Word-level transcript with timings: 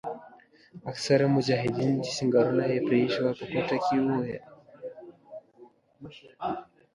اکثره 0.91 1.25
مجاهدین 1.37 1.93
چې 2.05 2.11
سنګرونه 2.17 2.63
یې 2.73 2.79
پریښي 2.87 3.19
وو 3.21 3.37
په 3.39 3.45
کوټه 3.51 3.77
کې 3.85 3.95
وویل. 3.99 4.45